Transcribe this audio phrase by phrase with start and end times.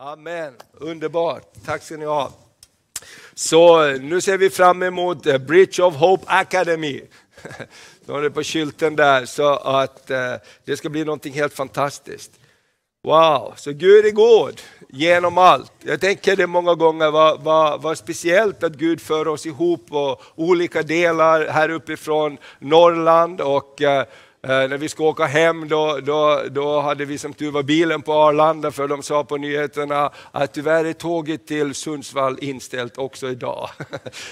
[0.00, 1.42] Amen, underbart.
[1.64, 2.32] Tack ska ni ha.
[3.34, 7.02] Så nu ser vi fram emot eh, Bridge of Hope Academy.
[8.06, 10.34] De har det på skylten där, så att eh,
[10.64, 12.30] det ska bli någonting helt fantastiskt.
[13.04, 15.72] Wow, så Gud är god genom allt.
[15.78, 20.22] Jag tänker det många gånger, vad, vad, vad speciellt att Gud för oss ihop och
[20.34, 24.04] olika delar här uppifrån Norrland och Eh,
[24.42, 28.02] Eh, när vi skulle åka hem då, då, då hade vi som tur var bilen
[28.02, 33.28] på Arlanda för de sa på nyheterna att tyvärr är tåget till Sundsvall inställt också
[33.30, 33.70] idag.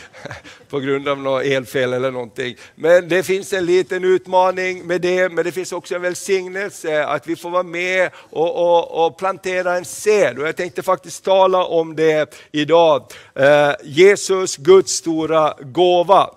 [0.69, 2.57] på grund av något elfel eller någonting.
[2.75, 7.27] Men det finns en liten utmaning med det, men det finns också en välsignelse att
[7.27, 10.39] vi får vara med och, och, och plantera en sed.
[10.39, 13.13] Och jag tänkte faktiskt tala om det idag.
[13.35, 16.31] Eh, Jesus, Guds stora gåva.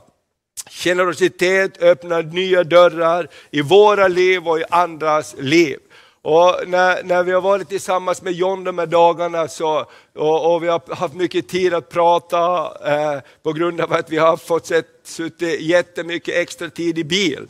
[0.70, 5.78] Generositet öppnar nya dörrar i våra liv och i andras liv.
[6.22, 9.86] Och när, när vi har varit tillsammans med John de här dagarna så,
[10.16, 14.18] och, och vi har haft mycket tid att prata eh, på grund av att vi
[14.18, 14.72] har fått
[15.04, 17.48] suttit jättemycket extra tid i bil.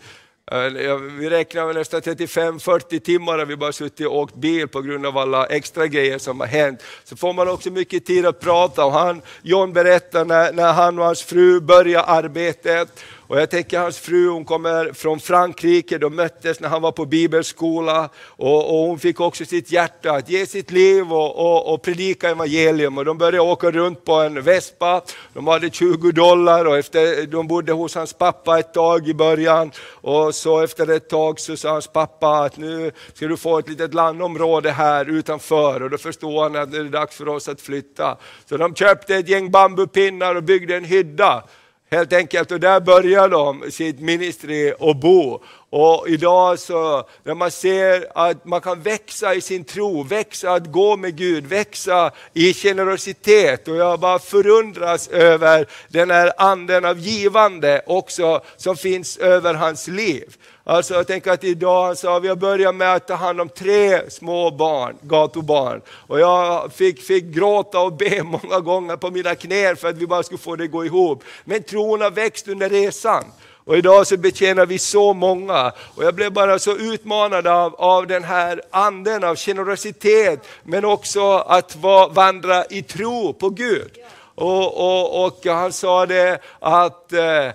[1.20, 5.06] Vi räknar med nästan 35-40 timmar har vi bara suttit och åkt bil på grund
[5.06, 6.84] av alla extra grejer som har hänt.
[7.04, 11.00] Så får man också mycket tid att prata och han, John berättar när, när han
[11.00, 16.16] och hans fru började arbetet och jag tänker hans fru, hon kommer från Frankrike, de
[16.16, 20.46] möttes när han var på bibelskola och, och hon fick också sitt hjärta att ge
[20.46, 22.98] sitt liv och, och, och, predika evangelium.
[22.98, 25.02] Och de började åka runt på en vespa,
[25.34, 29.72] de hade 20 dollar och efter, de bodde hos hans pappa ett tag i början.
[29.90, 33.70] Och så efter ett tag så sa hans pappa att nu ska du få ett
[33.70, 37.62] litet landområde här utanför och då förstod han att det är dags för oss att
[37.62, 38.18] flytta.
[38.46, 41.44] Så de köpte ett gäng bambupinnar och byggde en hydda
[41.92, 45.44] Helt enkelt, och där börjar de sitt ministry och bo.
[45.70, 50.72] Och idag så, när man ser att man kan växa i sin tro, växa att
[50.72, 53.68] gå med Gud, växa i generositet.
[53.68, 59.88] Och jag bara förundras över den här anden av givande också som finns över hans
[59.88, 60.38] liv.
[60.70, 64.10] Alltså jag tänker att idag sa, vi har börjat med att ta hand om tre
[64.10, 65.82] små barn, gatubarn.
[65.90, 70.08] Och jag fick, fick gråta och be många gånger på mina knän för att vi
[70.08, 71.24] bara skulle få det att gå ihop.
[71.44, 73.24] Men tron har växt under resan.
[73.66, 75.72] Och idag så betjänar vi så många.
[75.96, 81.32] Och jag blev bara så utmanad av, av den här anden av generositet, men också
[81.38, 83.92] att va, vandra i tro på Gud.
[84.36, 87.50] Och, och, och han sa det att eh,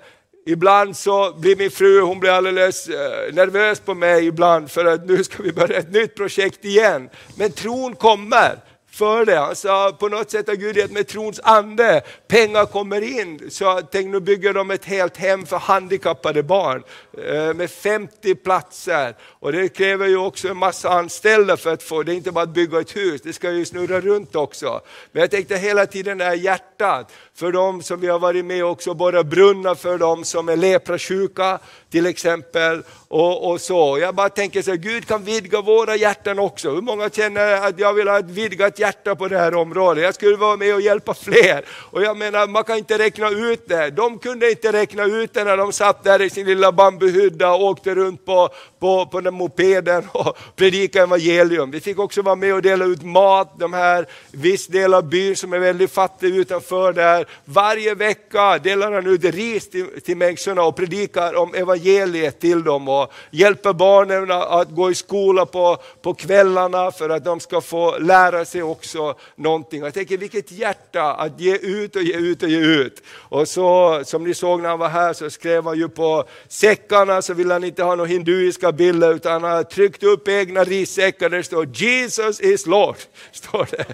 [0.47, 5.07] Ibland så blir min fru hon blir alldeles eh, nervös på mig ibland för att
[5.07, 7.09] nu ska vi börja ett nytt projekt igen.
[7.37, 8.59] Men tron kommer
[8.95, 9.41] för det.
[9.41, 13.51] Alltså, på något sätt har Gud gett mig trons ande, pengar kommer in.
[13.51, 16.83] Så tänk nu bygger de ett helt hem för handikappade barn
[17.27, 19.15] eh, med 50 platser.
[19.23, 22.45] Och det kräver ju också en massa anställda för att få, det är inte bara
[22.45, 24.81] att bygga ett hus, det ska ju snurra runt också.
[25.13, 28.65] Men jag tänkte hela tiden det här hjärtat, för de som vi har varit med
[28.65, 31.59] också, borra brunnar för de som är leprasjuka
[31.91, 32.83] till exempel.
[33.09, 33.99] Och, och, så.
[33.99, 36.71] Jag bara tänker så här, Gud kan vidga våra hjärtan också.
[36.71, 40.05] Hur många känner att jag vill ha ett vidgat hjärta på det här området?
[40.05, 41.65] Jag skulle vara med och hjälpa fler.
[41.69, 43.91] Och jag menar, man kan inte räkna ut det.
[43.91, 47.65] De kunde inte räkna ut det när de satt där i sin lilla bambuhydda och
[47.65, 48.49] åkte runt på,
[48.85, 51.71] på, på den mopeden och predika evangelium.
[51.71, 55.37] Vi fick också vara med och dela ut mat, de här viss del av byn
[55.37, 57.27] som är väldigt fattig utanför där.
[57.45, 62.89] Varje vecka delar han ut ris till, till människorna och predikar om evangeliet till dem
[62.89, 67.99] och hjälper barnen att gå i skola på, på kvällarna för att de ska få
[67.99, 69.83] lära sig också någonting.
[69.83, 73.03] Jag tänker vilket hjärta att ge ut och ge ut och ge ut.
[73.09, 77.23] Och så som ni såg när han var här så skrev han ju på säckarna
[77.23, 81.31] så vill han inte ha några hinduiska bilder utan han har tryckt upp egna rissäckar
[81.31, 82.97] där det står Jesus is Lord.
[83.33, 83.85] Står det.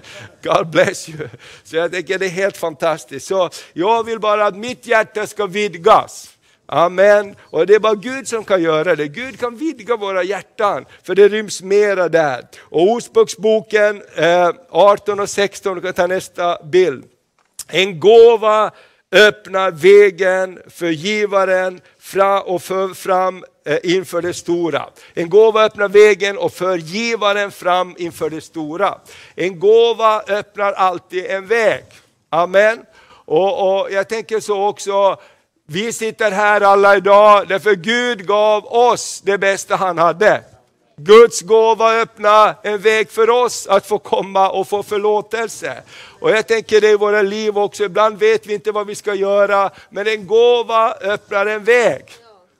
[0.43, 1.27] God bless you.
[1.63, 3.27] Så jag tänker det är helt fantastiskt.
[3.27, 6.29] Så jag vill bara att mitt hjärta ska vidgas.
[6.65, 7.35] Amen.
[7.41, 9.07] Och det är bara Gud som kan göra det.
[9.07, 12.47] Gud kan vidga våra hjärtan, för det ryms mera där.
[12.59, 17.05] Och Ordspråksboken eh, 18 och 16, du kan ta nästa bild.
[17.67, 18.71] En gåva
[19.11, 21.81] öppnar vägen för givaren
[22.41, 24.89] och för fram eh, inför det stora.
[25.13, 28.97] En gåva öppnar vägen och för givaren fram inför det stora.
[29.35, 31.83] En gåva öppnar alltid en väg.
[32.29, 32.79] Amen.
[33.25, 35.17] Och, och Jag tänker så också,
[35.67, 40.43] vi sitter här alla idag därför Gud gav oss det bästa han hade.
[41.03, 45.83] Guds gåva öppnar en väg för oss att få komma och få förlåtelse.
[46.19, 49.13] Och jag tänker det i våra liv också, ibland vet vi inte vad vi ska
[49.13, 52.03] göra, men en gåva öppnar en väg.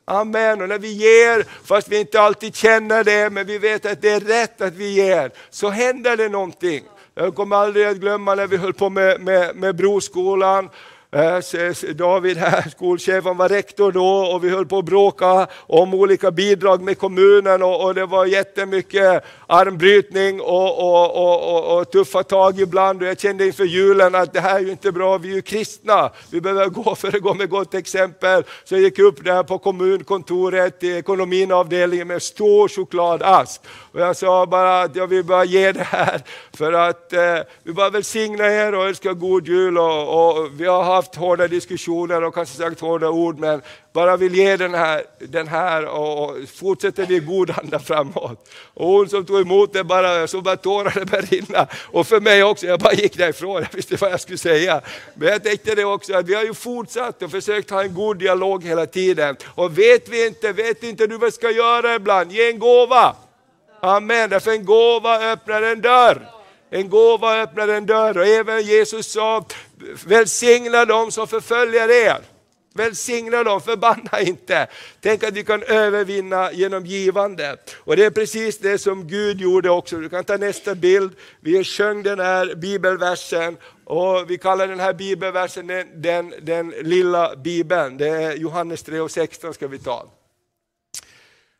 [0.05, 0.61] Amen.
[0.61, 4.09] Och när vi ger, fast vi inte alltid känner det, men vi vet att det
[4.09, 6.83] är rätt att vi ger, så händer det någonting
[7.15, 10.69] Jag kommer aldrig att glömma när vi höll på med, med, med Broskolan.
[11.13, 16.31] Eh, David här, skolchefen, var rektor då och vi höll på att bråka om olika
[16.31, 22.59] bidrag med kommunen och, och det var jättemycket armbrytning och, och, och, och, tuffa tag
[22.59, 23.01] ibland.
[23.01, 25.41] Och jag kände inför julen att det här är ju inte bra, vi är ju
[25.41, 26.09] kristna.
[26.29, 28.43] Vi behöver gå föregå med gott exempel.
[28.63, 33.61] Så jag gick upp där på kommunkontoret i ekonomiavdelningen med stor chokladask.
[33.91, 36.21] Och jag sa bara att jag vill bara ge det här
[36.53, 39.77] för att eh, vi bara välsigna er och önska god jul.
[39.77, 43.61] Och, och vi har haft hårda diskussioner och kanske sagt hårda ord, men
[43.93, 48.49] bara vill ge den här, den här och fortsätter vi i god anda framåt.
[48.73, 51.67] Och hon som tog emot det, bara, så bara tårarna började rinna.
[51.91, 54.81] Och för mig också, jag bara gick därifrån, jag visste vad jag skulle säga.
[55.13, 58.17] Men jag tänkte det också, att vi har ju fortsatt och försökt ha en god
[58.17, 59.35] dialog hela tiden.
[59.55, 62.31] Och vet vi inte, vet inte du vad vi ska göra ibland?
[62.31, 63.15] Ge en gåva.
[63.81, 66.40] Amen, därför en gåva öppnar en dörr.
[66.73, 69.45] En gåva öppnar en dörr och även Jesus sa,
[70.05, 72.21] välsigna dem som förföljer er.
[72.73, 74.67] Välsigna dem, förbanna inte.
[74.99, 77.57] Tänk att vi kan övervinna genom givande.
[77.77, 79.97] Och det är precis det som Gud gjorde också.
[79.97, 81.11] Du kan ta nästa bild.
[81.39, 87.35] Vi sjöng den här bibelversen och vi kallar den här bibelversen den, den, den lilla
[87.35, 87.97] bibeln.
[87.97, 90.05] Det är Johannes 3 och 16 ska vi ta.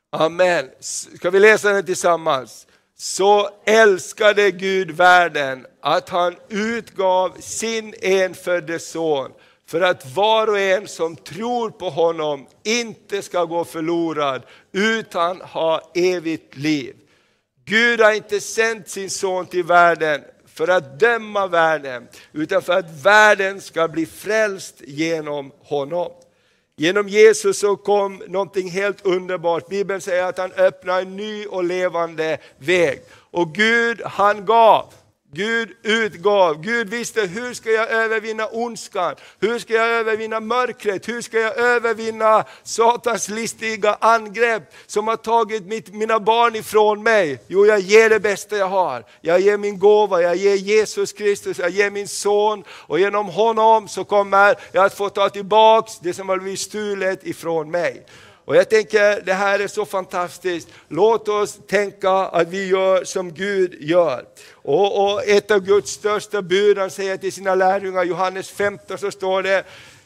[0.10, 0.70] Amen.
[0.80, 2.68] Ska vi läsa den tillsammans?
[3.04, 9.32] Så älskade Gud världen att han utgav sin enfödde son
[9.68, 15.92] för att var och en som tror på honom inte ska gå förlorad utan ha
[15.96, 16.96] evigt liv.
[17.66, 23.04] Gud har inte sänt sin son till världen för att döma världen, utan för att
[23.04, 26.12] världen ska bli frälst genom honom.
[26.82, 29.68] Genom Jesus så kom någonting helt underbart.
[29.68, 33.02] Bibeln säger att han öppnar en ny och levande väg.
[33.32, 34.94] Och Gud han gav.
[35.34, 41.22] Gud utgav, Gud visste hur ska jag övervinna ondskan, hur ska jag övervinna mörkret, hur
[41.22, 47.44] ska jag övervinna Satans listiga angrepp som har tagit mitt, mina barn ifrån mig.
[47.48, 49.04] Jo, jag ger det bästa jag har.
[49.22, 53.88] Jag ger min gåva, jag ger Jesus Kristus, jag ger min son och genom honom
[53.88, 58.06] så kommer jag att få ta tillbaks det som har blivit stulet ifrån mig.
[58.52, 60.68] Och jag tänker, det här är så fantastiskt.
[60.88, 64.26] Låt oss tänka att vi gör som Gud gör.
[64.54, 69.12] Och, och ett av Guds största bud, han säger till sina lärjungar, Johannes 15 så
[69.12, 69.64] står det,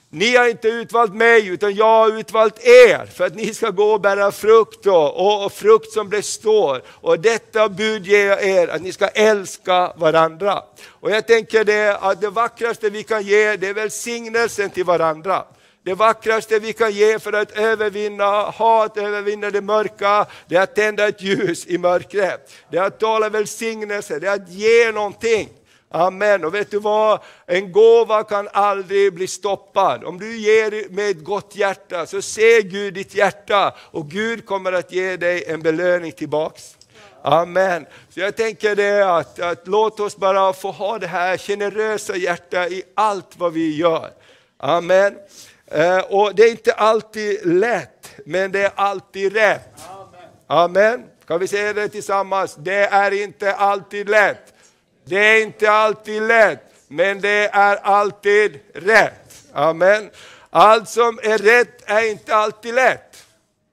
[0.10, 3.84] ni har inte utvalt mig, utan jag har utvalt er för att ni ska gå
[3.84, 6.82] och bära frukt då, och, och frukt som består.
[6.88, 10.64] Och detta bud ger jag er, att ni ska älska varandra.
[10.88, 15.46] Och jag tänker det att det vackraste vi kan ge, det är välsignelsen till varandra.
[15.86, 20.76] Det vackraste vi kan ge för att övervinna hat, övervinna det mörka, det är att
[20.76, 22.54] tända ett ljus i mörkret.
[22.72, 25.50] Det är att tala välsignelse, det är att ge någonting.
[25.90, 26.46] Amen.
[26.46, 27.20] Och vet du vad?
[27.46, 30.04] En gåva kan aldrig bli stoppad.
[30.04, 34.74] Om du ger med ett gott hjärta så ser Gud ditt hjärta och Gud kommer
[34.74, 36.78] att ge dig en belöning tillbaks.
[37.22, 37.86] Amen.
[38.10, 42.68] Så jag tänker det att, att låt oss bara få ha det här generösa hjärta
[42.68, 44.10] i allt vad vi gör.
[44.58, 45.16] Amen.
[45.72, 49.82] Eh, och det är inte alltid lätt, men det är alltid rätt.
[50.48, 51.04] Amen.
[51.28, 52.56] Kan vi säga det tillsammans?
[52.60, 54.54] Det är inte alltid lätt.
[55.06, 59.44] Det är inte alltid lätt, men det är alltid rätt.
[59.54, 60.10] Amen.
[60.50, 63.26] Allt som är rätt är inte alltid lätt.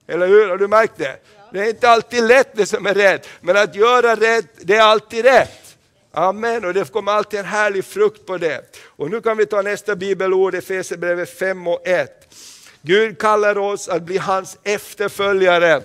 [0.08, 0.48] Eller hur?
[0.48, 1.16] Har du märkt det?
[1.52, 4.82] Det är inte alltid lätt det som är rätt, men att göra rätt, det är
[4.82, 5.61] alltid rätt.
[6.14, 8.78] Amen, och det kommer alltid en härlig frukt på det.
[8.86, 12.34] Och nu kan vi ta nästa bibelord, Efesierbrevet 5 och 1.
[12.82, 15.82] Gud kallar oss att bli hans efterföljare,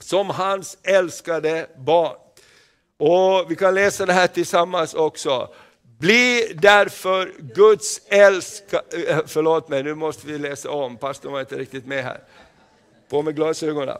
[0.00, 2.16] som hans älskade barn.
[2.98, 5.54] Och Vi kan läsa det här tillsammans också.
[5.98, 8.82] Bli därför Guds älskade...
[9.08, 12.20] Eh, förlåt mig, nu måste vi läsa om, pastorn var inte riktigt med här.
[13.08, 13.98] På med glasögonen.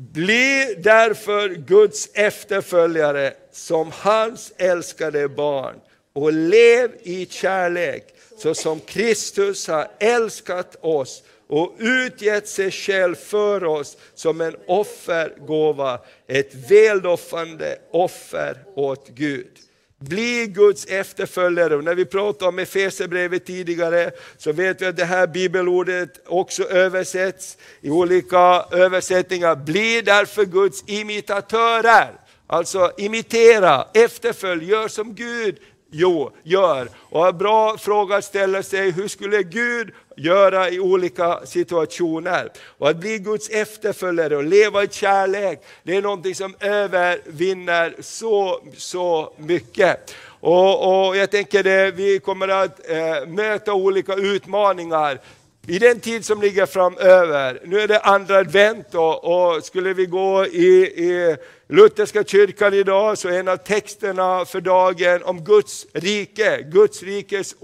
[0.00, 5.74] Bli därför Guds efterföljare som hans älskade barn
[6.12, 13.64] och lev i kärlek så som Kristus har älskat oss och utgett sig själv för
[13.64, 19.69] oss som en offergåva, ett väldoffande offer åt Gud.
[20.00, 21.76] Bli Guds efterföljare.
[21.76, 26.62] Och när vi pratade om Efesierbrevet tidigare så vet vi att det här bibelordet också
[26.62, 29.56] översätts i olika översättningar.
[29.56, 32.10] Bli därför Guds imitatörer.
[32.46, 35.58] Alltså imitera, efterfölj, gör som Gud
[35.90, 36.88] jo, gör.
[36.96, 42.50] Och en bra fråga att ställa sig, hur skulle Gud göra i olika situationer?
[42.78, 48.60] Och att bli Guds efterföljare och leva i kärlek, det är någonting som övervinner så,
[48.76, 50.14] så mycket.
[50.40, 55.18] Och, och jag tänker det, vi kommer att eh, möta olika utmaningar
[55.66, 57.60] i den tid som ligger framöver.
[57.64, 61.36] Nu är det andra advent och, och skulle vi gå i, i
[61.72, 67.54] Lutherska kyrkan idag så är en av texterna för dagen om Guds rike, Guds rikes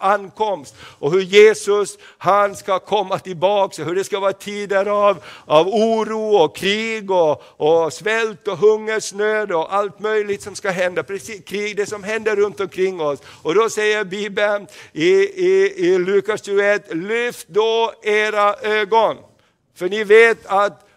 [0.00, 5.68] ankomst och hur Jesus han ska komma tillbaka, hur det ska vara tider av, av
[5.68, 11.44] oro och krig och, och svält och hungersnöd och allt möjligt som ska hända, precis
[11.44, 13.20] krig, det som händer runt omkring oss.
[13.42, 15.10] Och då säger Bibeln i,
[15.46, 19.16] i, i Lukas 21, lyft då era ögon,
[19.74, 20.87] för ni vet att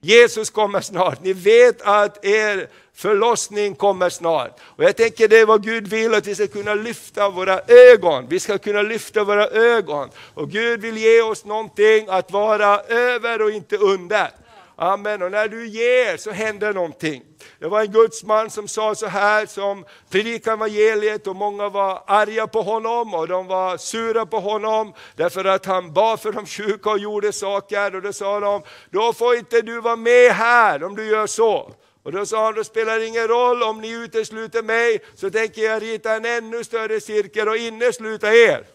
[0.00, 1.24] Jesus kommer snart.
[1.24, 4.60] Ni vet att er förlossning kommer snart.
[4.60, 8.26] Och jag tänker det är vad Gud vill, att vi ska kunna lyfta våra ögon.
[8.28, 10.08] Vi ska kunna lyfta våra ögon.
[10.34, 14.30] Och Gud vill ge oss någonting att vara över och inte under.
[14.80, 15.22] Amen.
[15.22, 17.22] Och när du ger så händer någonting.
[17.58, 22.46] Det var en gudsman som sa så här, som predikade evangeliet och många var arga
[22.46, 26.90] på honom och de var sura på honom därför att han bad för de sjuka
[26.90, 27.94] och gjorde saker.
[27.94, 31.72] Och då sa de, då får inte du vara med här om du gör så.
[32.02, 35.62] Och då sa han, då spelar det ingen roll om ni utesluter mig, så tänker
[35.62, 38.66] jag rita en ännu större cirkel och innesluta er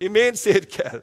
[0.00, 1.00] i min cirkel.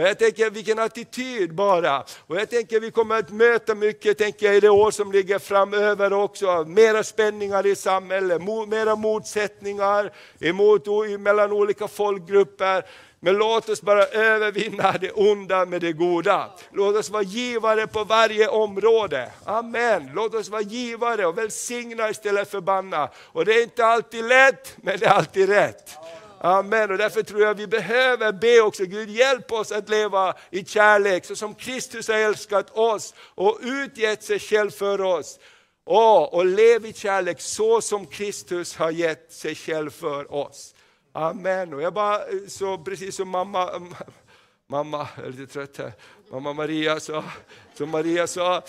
[0.00, 2.04] Och jag tänker vilken attityd bara.
[2.26, 5.38] Och jag tänker vi kommer att möta mycket tänker jag, i det år som ligger
[5.38, 6.64] framöver också.
[6.64, 10.86] Mera spänningar i samhället, mera motsättningar emot,
[11.18, 12.84] mellan olika folkgrupper.
[13.22, 16.50] Men låt oss bara övervinna det onda med det goda.
[16.72, 19.30] Låt oss vara givare på varje område.
[19.44, 20.10] Amen.
[20.14, 23.10] Låt oss vara givare och välsigna istället för banna.
[23.16, 25.98] Och det är inte alltid lätt, men det är alltid rätt.
[26.42, 26.90] Amen.
[26.90, 31.24] Och därför tror jag vi behöver be också, Gud hjälp oss att leva i kärlek,
[31.24, 35.38] så som Kristus har älskat oss och utgett sig själv för oss.
[35.84, 40.74] Och, och lev i kärlek så som Kristus har gett sig själv för oss.
[41.12, 41.74] Amen.
[41.74, 43.70] Och jag bara, eh, så precis som mamma,
[44.66, 45.92] mamma, jag är lite trött här,
[46.30, 47.24] mamma Maria sa,
[47.74, 48.62] som Maria sa,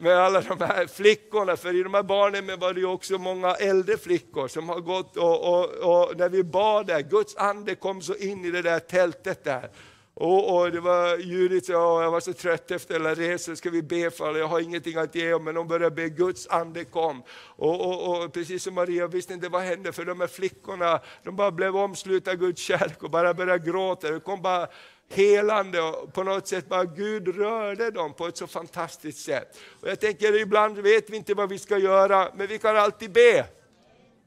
[0.00, 3.96] med alla de här flickorna, för i de här barnen var det också många äldre
[3.96, 8.14] flickor som har gått och, och, och när vi bad där, Guds ande kom så
[8.14, 9.70] in i det där tältet där.
[10.20, 13.82] Och, och, det var Judith sa, jag var så trött efter alla resor, ska vi
[13.82, 14.38] be för alla?
[14.38, 17.22] Jag har ingenting att ge men de började be, Guds ande kom.
[17.56, 21.36] Och, och, och, precis som Maria visste inte vad hände, för de här flickorna, de
[21.36, 24.10] bara blev omslutna av Guds kärlek och bara började gråta.
[24.10, 24.68] Det kom bara
[25.10, 29.58] helande och på något sätt bara Gud rörde dem på ett så fantastiskt sätt.
[29.80, 33.12] Och jag tänker ibland vet vi inte vad vi ska göra, men vi kan alltid
[33.12, 33.46] be.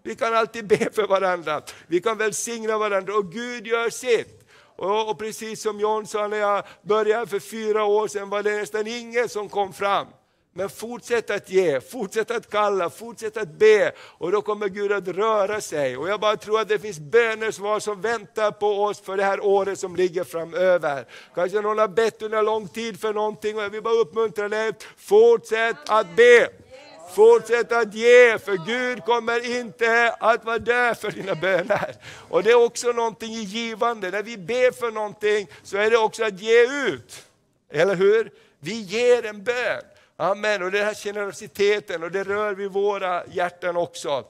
[0.03, 4.42] Vi kan alltid be för varandra, vi kan välsigna varandra och Gud gör sitt.
[4.75, 8.55] Och, och precis som John sa när jag började för fyra år sedan var det
[8.55, 10.07] nästan ingen som kom fram.
[10.55, 15.07] Men fortsätt att ge, fortsätt att kalla, fortsätt att be och då kommer Gud att
[15.07, 15.97] röra sig.
[15.97, 19.45] Och jag bara tror att det finns bönesvar som väntar på oss för det här
[19.45, 21.05] året som ligger framöver.
[21.35, 24.71] Kanske någon har bett under lång tid för någonting och jag vill bara uppmuntra dig,
[24.97, 26.62] fortsätt att be.
[27.09, 31.95] Fortsätt att ge, för Gud kommer inte att vara död för dina böner.
[32.29, 35.97] Och det är också någonting i givande, när vi ber för någonting så är det
[35.97, 37.25] också att ge ut.
[37.71, 38.31] Eller hur?
[38.59, 39.81] Vi ger en bön.
[40.17, 44.25] Amen, och den här generositeten och det rör vid våra hjärtan också.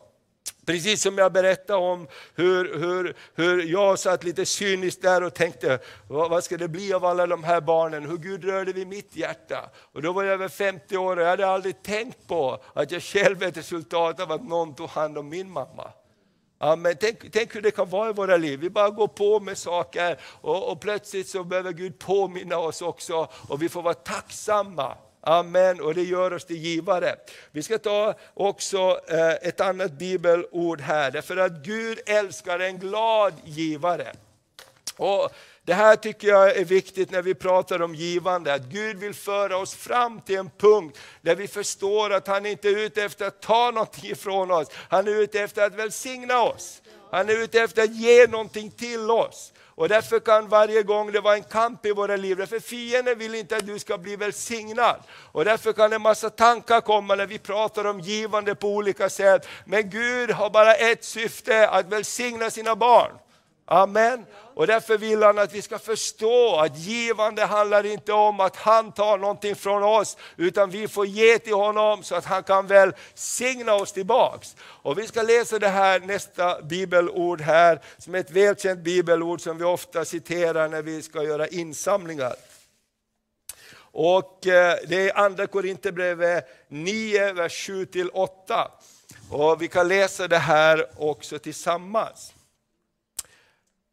[0.66, 5.80] Precis som jag berättade om hur, hur, hur jag satt lite cyniskt där och tänkte,
[6.08, 8.10] vad, vad, ska det bli av alla de här barnen?
[8.10, 9.70] Hur Gud rörde vid mitt hjärta.
[9.94, 13.04] Och då var jag över 50 år och jag hade aldrig tänkt på att jag
[13.04, 15.92] själv är ett resultat av att någon tog hand om min mamma.
[16.58, 16.96] Amen.
[17.00, 18.60] Tänk, tänk hur det kan vara i våra liv.
[18.60, 23.28] Vi bara går på med saker och, och plötsligt så behöver Gud påminna oss också
[23.50, 27.16] och vi får vara tacksamma Amen, och det gör oss till givare.
[27.52, 33.34] Vi ska ta också eh, ett annat bibelord här, därför att Gud älskar en glad
[33.46, 34.14] givare.
[34.98, 35.32] Och
[35.64, 39.58] det här tycker jag är viktigt när vi pratar om givande, att Gud vill föra
[39.58, 43.42] oss fram till en punkt där vi förstår att han inte är ute efter att
[43.42, 46.82] ta någonting ifrån oss, han är ute efter att välsigna oss.
[47.12, 49.53] Han är ute efter att ge någonting till oss.
[49.76, 53.36] Och därför kan varje gång det vara en kamp i våra liv, därför fienden vill
[53.36, 55.04] inte att du ska bli välsignad.
[55.32, 59.48] Och därför kan en massa tankar komma när vi pratar om givande på olika sätt.
[59.66, 63.12] Men Gud har bara ett syfte, att välsigna sina barn.
[63.66, 64.26] Amen.
[64.56, 68.92] Och därför vill han att vi ska förstå att givande handlar inte om att han
[68.92, 72.94] tar någonting från oss, utan vi får ge till honom så att han kan väl
[73.14, 74.56] signa oss tillbaks.
[74.60, 79.58] Och vi ska läsa det här nästa bibelord här, som är ett välkänt bibelord som
[79.58, 82.36] vi ofta citerar när vi ska göra insamlingar.
[83.96, 88.68] Och eh, det är andra Korinthierbrevet 9, vers 7-8.
[89.30, 92.33] Och vi kan läsa det här också tillsammans.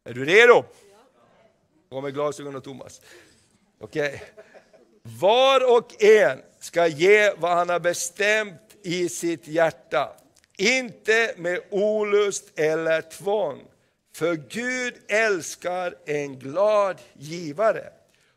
[0.05, 0.65] Är du redo?
[1.91, 3.01] Gå med glasögon och Thomas.
[3.81, 4.09] Okej.
[4.09, 4.45] Okay.
[5.03, 10.13] Var och en ska ge vad han har bestämt i sitt hjärta.
[10.59, 13.65] Inte med olust eller tvång.
[14.15, 17.93] För Gud älskar en glad givare.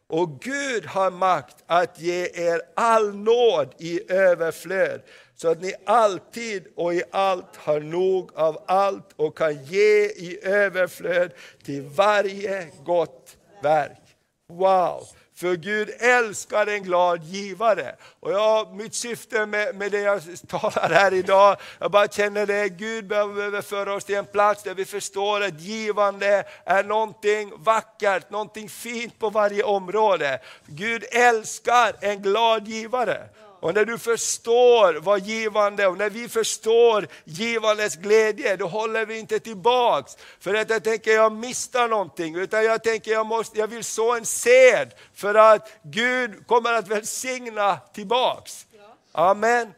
[0.08, 5.02] Och Gud har makt att ge er all nåd i överflöd,
[5.44, 10.40] så att ni alltid och i allt har nog av allt och kan ge i
[10.44, 11.32] överflöd
[11.64, 14.02] till varje gott verk.
[14.50, 15.08] Wow!
[15.36, 17.96] För Gud älskar en glad givare.
[18.20, 22.70] Och jag, mitt syfte med, med det jag talar här idag, jag bara känner det,
[22.70, 28.30] Gud behöver föra oss till en plats där vi förstår att givande är någonting vackert,
[28.30, 30.40] någonting fint på varje område.
[30.66, 33.30] Gud älskar en glad givare.
[33.64, 39.20] Och när du förstår vad givande, och när vi förstår givandes glädje, då håller vi
[39.20, 40.18] inte tillbaks.
[40.40, 44.16] För att jag tänker jag missar någonting, utan jag tänker jag, måste, jag vill så
[44.16, 48.66] en sed för att Gud kommer att välsigna tillbaks.
[49.12, 49.74] Amen.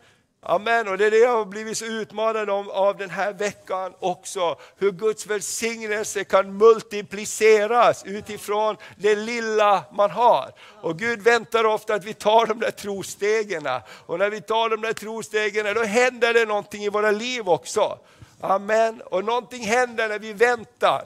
[0.48, 3.94] Amen, och det är det jag har blivit så utmanad om av den här veckan
[4.00, 4.58] också.
[4.78, 10.52] Hur Guds välsignelse kan multipliceras utifrån det lilla man har.
[10.82, 13.68] Och Gud väntar ofta att vi tar de där trostegen.
[14.06, 18.00] Och när vi tar de där trostegen, då händer det någonting i våra liv också.
[18.42, 21.04] Amen, och någonting händer när vi väntar.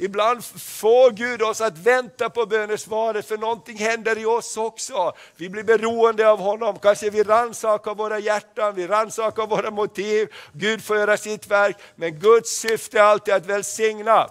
[0.00, 5.12] Ibland får Gud oss att vänta på bönesvaret, för någonting händer i oss också.
[5.36, 10.28] Vi blir beroende av honom, kanske vi rannsakar våra hjärtan, vi rannsakar våra motiv.
[10.52, 14.30] Gud får göra sitt verk, men Guds syfte är alltid att välsigna.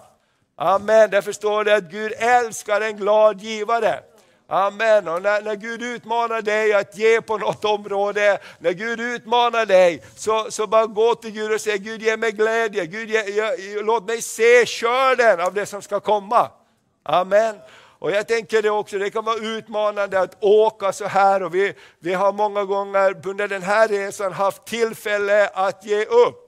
[0.56, 4.00] Amen, därför står det att Gud älskar en glad givare.
[4.50, 5.08] Amen.
[5.08, 10.02] Och när, när, Gud utmanar dig att ge på något område, när Gud utmanar dig,
[10.16, 13.82] så, så bara gå till Gud och säg, Gud ge mig glädje, Gud ge, ge,
[13.82, 16.50] låt mig se skörden av det som ska komma.
[17.02, 17.56] Amen.
[17.98, 21.74] Och jag tänker det också, det kan vara utmanande att åka så här och vi,
[21.98, 26.47] vi har många gånger under den här resan haft tillfälle att ge upp.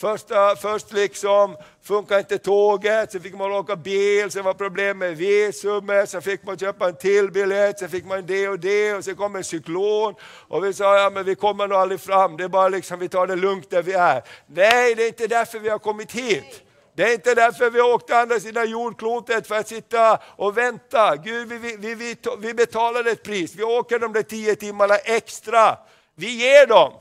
[0.00, 5.16] Första, först liksom funkar inte tåget, sen fick man åka bil, sen var problem med
[5.16, 9.04] visumet, sen fick man köpa en till biljett, sen fick man det och det och
[9.04, 10.14] sen kom en cyklon.
[10.48, 13.08] Och vi sa, ja men vi kommer nog aldrig fram, det är bara liksom vi
[13.08, 14.22] tar det lugnt där vi är.
[14.46, 16.62] Nej, det är inte därför vi har kommit hit.
[16.96, 21.16] Det är inte därför vi åkte andra sidan jordklotet för att sitta och vänta.
[21.16, 25.78] Gud, vi, vi, vi, vi betalar ett pris, vi åker de där tio timmarna extra.
[26.14, 26.92] Vi ger dem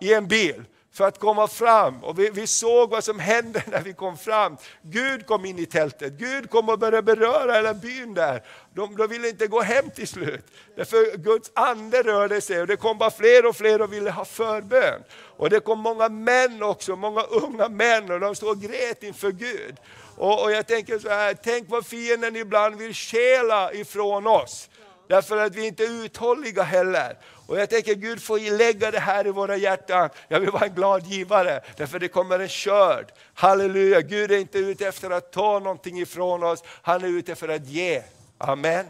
[0.00, 2.04] i en bil för att komma fram.
[2.04, 4.56] Och vi, vi, såg vad som hände när vi kom fram.
[4.82, 8.42] Gud kom in i tältet, Gud kom och började beröra hela byn där.
[8.74, 10.44] De, de ville inte gå hem till slut.
[10.76, 14.24] Därför Guds ande rörde sig och det kom bara fler och fler och ville ha
[14.24, 15.02] förbön.
[15.36, 19.30] Och det kom många män också, många unga män och de stod och grät inför
[19.30, 19.76] Gud.
[20.16, 24.68] Och, och jag tänker så här, tänk vad fienden ibland vill stjäla ifrån oss.
[25.08, 27.16] Därför att vi inte är uthålliga heller.
[27.46, 30.10] Och jag tänker Gud får lägga det här i våra hjärtan.
[30.28, 33.12] Jag vill vara en glad givare, därför det kommer en skörd.
[33.34, 37.48] Halleluja, Gud är inte ute efter att ta någonting ifrån oss, han är ute efter
[37.48, 38.02] att ge.
[38.38, 38.86] Amen.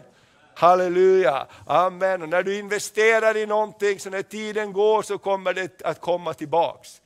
[0.53, 2.21] Halleluja, amen.
[2.21, 6.33] Och när du investerar i någonting, så när tiden går så kommer det att komma
[6.33, 7.01] tillbaks.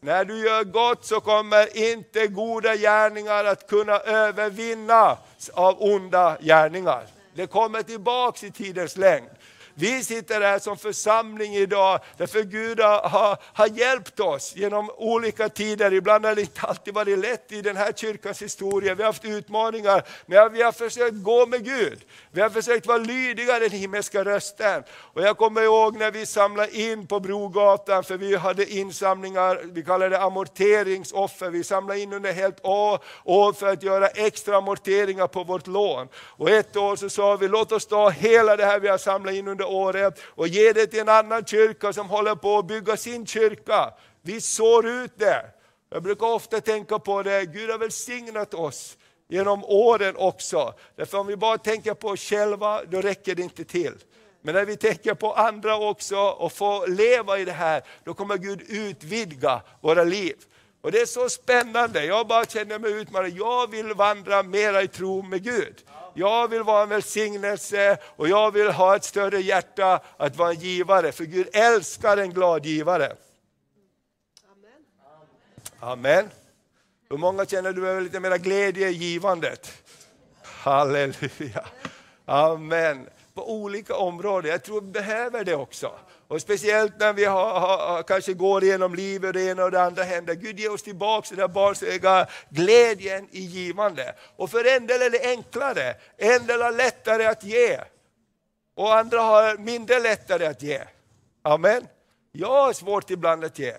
[0.00, 5.18] När du gör gott så kommer inte goda gärningar att kunna övervinnas
[5.54, 7.06] av onda gärningar.
[7.34, 9.30] Det kommer tillbaks i tidens längd.
[9.76, 15.94] Vi sitter här som församling idag därför Gud har, har hjälpt oss genom olika tider.
[15.94, 18.94] Ibland har det inte alltid varit lätt i den här kyrkans historia.
[18.94, 21.98] Vi har haft utmaningar, men vi har försökt gå med Gud.
[22.32, 24.82] Vi har försökt vara lydiga den himmelska rösten.
[24.90, 29.82] Och jag kommer ihåg när vi samlade in på Brogatan, för vi hade insamlingar, vi
[29.82, 31.50] kallade det amorteringsoffer.
[31.50, 36.08] Vi samlade in under helt år för att göra extra amorteringar på vårt lån.
[36.16, 39.34] Och ett år så sa vi, låt oss ta hela det här vi har samlat
[39.34, 42.66] in under under året och ge det till en annan kyrka som håller på att
[42.66, 43.94] bygga sin kyrka.
[44.22, 45.44] Vi sår ut det.
[45.90, 48.96] Jag brukar ofta tänka på det, Gud har välsignat oss
[49.28, 50.74] genom åren också.
[50.96, 53.94] Därför om vi bara tänker på oss själva, då räcker det inte till.
[54.42, 58.36] Men när vi tänker på andra också och får leva i det här, då kommer
[58.36, 60.36] Gud utvidga våra liv.
[60.82, 63.30] Och Det är så spännande, jag bara känner mig utmanad.
[63.30, 65.82] Jag vill vandra mera i tro med Gud
[66.14, 70.60] jag vill vara en välsignelse och jag vill ha ett större hjärta att vara en
[70.60, 71.12] givare.
[71.12, 73.16] För Gud älskar en glad givare.
[74.52, 74.84] Amen.
[75.80, 76.30] Amen.
[77.10, 79.72] Hur många känner du behöver lite mer glädje i givandet?
[80.42, 81.64] Halleluja.
[82.24, 83.08] Amen.
[83.34, 84.50] På olika områden.
[84.50, 85.92] Jag tror vi behöver det också.
[86.28, 89.82] Och speciellt när vi har, har, kanske går igenom livet och det ena och det
[89.82, 90.34] andra händer.
[90.34, 94.14] Gud ge oss tillbaka den där barnsliga glädjen i givande.
[94.36, 97.80] Och för en del är det enklare, en del har lättare att ge.
[98.74, 100.80] Och andra har mindre lättare att ge.
[101.42, 101.88] Amen.
[102.32, 103.74] Jag har svårt ibland att ge.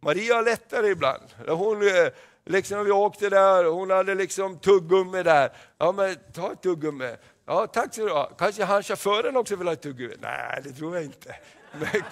[0.00, 1.22] Maria har lättare ibland.
[1.48, 2.08] Hon, eh,
[2.44, 5.52] liksom vi åkte där, hon hade liksom tuggummi där.
[5.78, 7.16] Ja men ta ett tuggummi.
[7.46, 8.30] Ja tack så du ha.
[8.38, 10.14] Kanske han chauffören också vill ha ett tuggummi?
[10.20, 11.36] Nej det tror jag inte.
[11.72, 12.02] Men,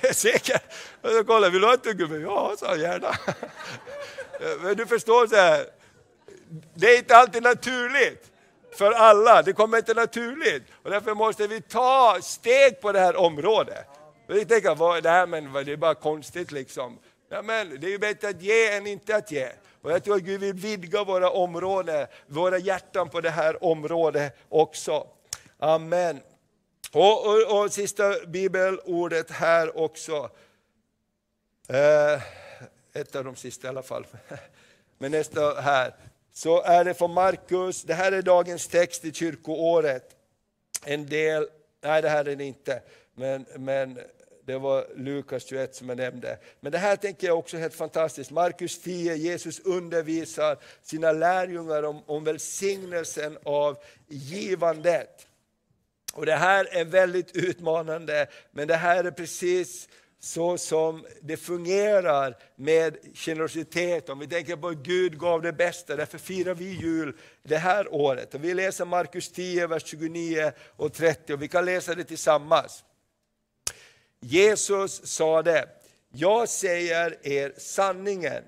[0.00, 0.62] det är säkert.
[1.02, 2.22] Jag kollade, vill du ha ett tuggummi?
[2.22, 3.14] Ja, sa han, gärna.
[4.62, 5.66] Men du förstår, så här,
[6.74, 8.30] det är inte alltid naturligt
[8.78, 9.42] för alla.
[9.42, 10.62] Det kommer inte naturligt.
[10.82, 13.86] Och därför måste vi ta steg på det här området.
[14.26, 16.98] Vi tänker, vad, det här men, det är bara konstigt liksom.
[17.32, 19.48] Ja, men, det är ju bättre att ge än inte att ge.
[19.82, 24.36] Och jag tror att Gud vill vidga våra områden, våra hjärtan på det här området
[24.48, 25.06] också.
[25.58, 26.20] Amen.
[26.92, 30.30] Och, och, och sista bibelordet här också.
[31.68, 32.22] Eh,
[32.92, 34.06] ett av de sista i alla fall.
[34.98, 35.94] Men nästa här
[36.32, 40.16] så är det från Markus, det här är dagens text i kyrkoåret.
[40.84, 41.48] En del,
[41.80, 42.82] nej det här är det inte,
[43.14, 43.98] men, men
[44.46, 46.38] det var Lukas 21 som jag nämnde.
[46.60, 48.30] Men det här tänker jag också är helt fantastiskt.
[48.30, 55.26] Markus 10, Jesus undervisar sina lärjungar om, om välsignelsen av givandet.
[56.12, 59.88] Och det här är väldigt utmanande, men det här är precis
[60.20, 64.08] så som det fungerar med generositet.
[64.08, 67.94] Om vi tänker på att Gud gav det bästa, därför firar vi jul det här
[67.94, 68.34] året.
[68.34, 72.84] Och vi läser Markus 10, vers 29 och 30 och vi kan läsa det tillsammans.
[74.20, 75.68] Jesus sade,
[76.12, 78.42] jag säger er sanningen.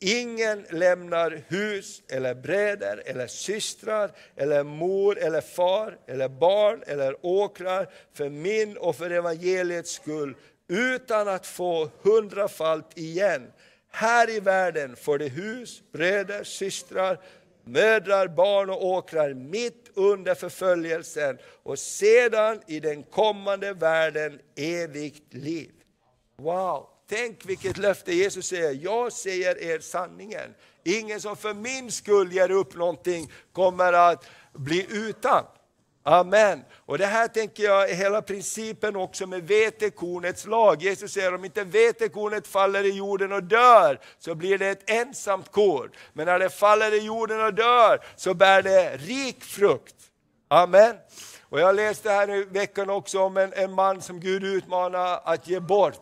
[0.00, 7.90] Ingen lämnar hus eller bröder eller systrar eller mor eller far eller barn eller åkrar
[8.12, 10.34] för min och för evangeliets skull
[10.68, 13.52] utan att få hundrafalt igen.
[13.90, 17.18] Här i världen får de hus, bröder, systrar,
[17.64, 25.70] mödrar, barn och åkrar mitt under förföljelsen och sedan i den kommande världen evigt liv.
[26.36, 26.88] Wow!
[27.08, 30.54] Tänk vilket löfte Jesus säger, jag säger er sanningen.
[30.84, 35.44] Ingen som för min skull ger upp någonting kommer att bli utan.
[36.04, 36.64] Amen.
[36.86, 40.82] Och det här tänker jag är hela principen också med vetekornets lag.
[40.82, 45.52] Jesus säger om inte vetekornet faller i jorden och dör så blir det ett ensamt
[45.52, 45.90] korn.
[46.12, 49.96] Men när det faller i jorden och dör så bär det rik frukt.
[50.48, 50.96] Amen.
[51.52, 55.48] Och jag läste här i veckan också om en, en man som Gud utmanar att
[55.48, 56.00] ge bort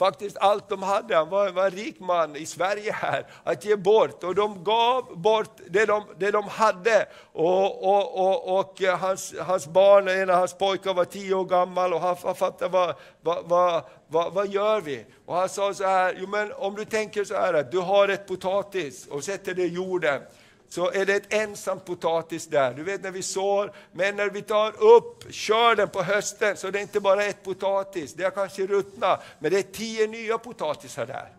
[0.00, 1.16] faktiskt allt de hade.
[1.16, 4.24] Han var, var en rik man i Sverige här, att ge bort.
[4.24, 7.06] Och de gav bort det de, det de hade.
[7.32, 11.92] Och, och, och, och hans, hans barn, en av hans pojkar var tio år gammal
[11.92, 15.06] och han, han fattade vad, vad, vad, vad, vad gör vi?
[15.26, 18.08] Och han sa så här, jo men om du tänker så här att du har
[18.08, 20.22] ett potatis och sätter det i jorden
[20.70, 22.74] så är det ett ensamt potatis där.
[22.74, 26.72] Du vet när vi sår, men när vi tar upp körden på hösten så är
[26.72, 31.06] det inte bara ett potatis, det har kanske ruttnat, men det är tio nya potatisar
[31.06, 31.32] där.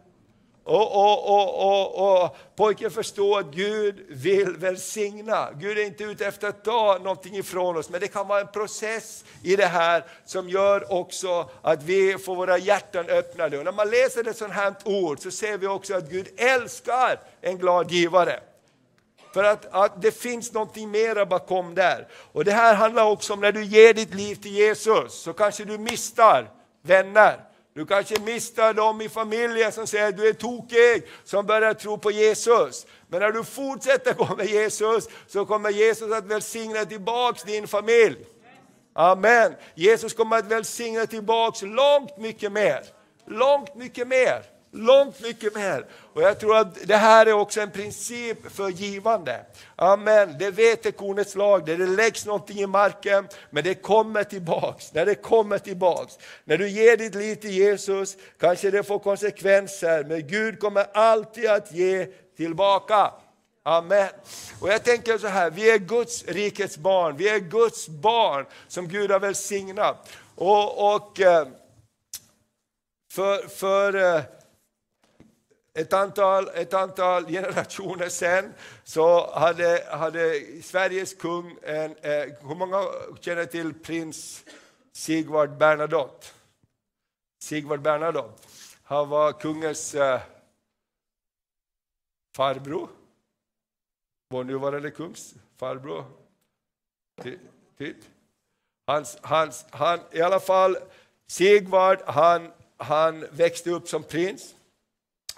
[0.63, 5.49] Och, och, och, och, och pojken förstår att Gud vill välsigna.
[5.59, 8.47] Gud är inte ute efter att ta någonting ifrån oss, men det kan vara en
[8.47, 13.57] process i det här som gör också att vi får våra hjärtan öppnade.
[13.57, 17.19] Och när man läser ett sånt här ord så ser vi också att Gud älskar
[17.41, 18.39] en glad givare.
[19.33, 22.07] För att, att det finns någonting mera bakom där.
[22.31, 25.65] Och det här handlar också om när du ger ditt liv till Jesus, så kanske
[25.65, 26.49] du mistar
[26.81, 27.39] vänner.
[27.73, 31.97] Du kanske mistar dem i familjen som säger att du är tokig, som börjar tro
[31.97, 32.85] på Jesus.
[33.07, 38.17] Men när du fortsätter gå med Jesus, så kommer Jesus att välsigna tillbaks din familj.
[38.93, 39.55] Amen.
[39.75, 42.83] Jesus kommer att välsigna tillbaks långt mycket mer.
[43.25, 44.43] Långt mycket mer.
[44.73, 45.85] Långt mycket mer.
[46.13, 49.45] Och jag tror att det här är också en princip för givande.
[49.75, 50.35] Amen.
[50.39, 54.93] Det vet kornets lag, det läggs någonting i marken, men det kommer tillbaks.
[54.93, 56.17] När det kommer tillbaks.
[56.43, 61.49] När du ger ditt liv till Jesus kanske det får konsekvenser, men Gud kommer alltid
[61.49, 62.05] att ge
[62.37, 63.11] tillbaka.
[63.63, 64.09] Amen.
[64.59, 68.87] Och jag tänker så här, vi är Guds rikets barn, vi är Guds barn som
[68.87, 70.09] Gud har välsignat.
[70.35, 71.47] Och, och eh,
[73.11, 74.21] för, för eh,
[75.73, 78.53] ett antal, ett antal generationer sen
[78.83, 82.85] så hade, hade Sveriges kung, en, eh, hur många
[83.19, 84.43] känner till prins
[84.91, 86.27] Sigvard Bernadotte?
[87.43, 88.47] Sigvard Bernadotte.
[88.83, 90.21] Han var kungens eh,
[92.35, 92.89] farbror.
[94.29, 96.05] Vår nuvarande kungs farbror.
[97.77, 97.97] Typ.
[98.87, 100.77] Hans, hans, han, I alla fall,
[101.27, 104.55] Sigvard, han, han växte upp som prins.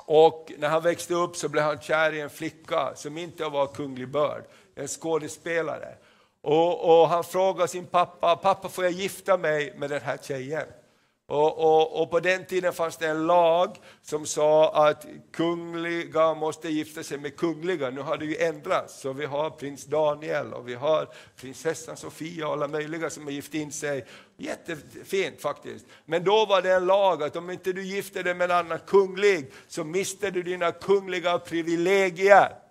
[0.06, 3.68] Och när han växte upp så blev han kär i en flicka som inte var
[3.68, 4.44] kunglig börd,
[4.76, 5.96] en skådespelare.
[6.42, 10.68] Och, och han frågade sin pappa, pappa får jag gifta mig med den här tjejen?
[11.26, 16.70] Och, och, och, på den tiden fanns det en lag som sa att kungliga måste
[16.70, 17.90] gifta sig med kungliga.
[17.90, 22.48] Nu har det ju ändrats, så vi har prins Daniel och vi har prinsessan Sofia
[22.48, 24.06] och alla möjliga som har gift in sig.
[24.38, 25.86] Jättefint faktiskt.
[26.06, 28.80] Men då var det en lag att om inte du gifte dig med en annan
[28.88, 32.63] kunglig så miste du dina kungliga privilegier.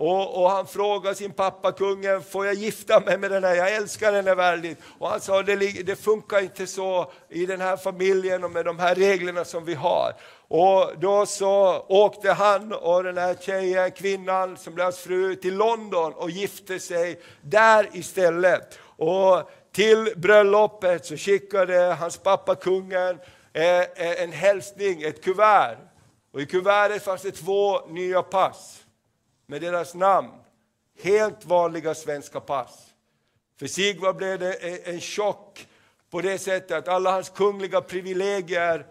[0.00, 3.74] Och, och, han frågade sin pappa kungen, får jag gifta mig med den här, jag
[3.74, 4.78] älskar henne väldigt.
[4.98, 8.78] Och han sa, det, det funkar inte så i den här familjen och med de
[8.78, 10.12] här reglerna som vi har.
[10.48, 15.56] Och då så åkte han och den här tjejen, kvinnan som blev hans fru, till
[15.56, 18.78] London och gifte sig där istället.
[18.96, 23.18] Och till bröllopet så skickade hans pappa kungen
[23.52, 25.78] eh, eh, en hälsning, ett kuvert.
[26.32, 28.84] Och i kuvertet fanns det två nya pass
[29.50, 30.30] med deras namn.
[31.02, 32.86] Helt vanliga svenska pass.
[33.58, 34.52] För Sigvard blev det
[34.88, 35.68] en chock
[36.10, 38.86] på det sättet att alla hans kungliga privilegier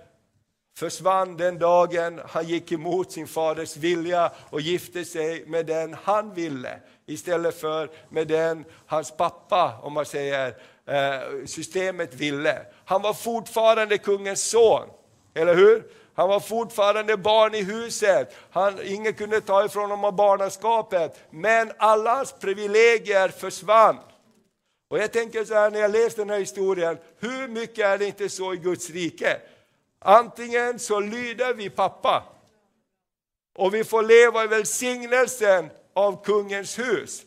[0.78, 6.34] försvann den dagen han gick emot sin faders vilja och gifte sig med den han
[6.34, 10.48] ville istället för med den hans pappa, om man säger,
[10.86, 12.65] eh, systemet ville.
[12.86, 14.89] Han var fortfarande kungens son,
[15.34, 15.84] eller hur?
[16.19, 18.36] Han var fortfarande barn i huset.
[18.51, 21.19] Han, ingen kunde ta ifrån honom barnaskapet.
[21.29, 23.97] Men alla hans privilegier försvann.
[24.89, 28.05] Och jag tänker så här när jag läser den här historien, hur mycket är det
[28.05, 29.38] inte så i Guds rike?
[29.99, 32.23] Antingen så lyder vi pappa
[33.58, 37.21] och vi får leva i välsignelsen av kungens hus.